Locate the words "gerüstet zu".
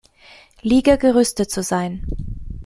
0.95-1.61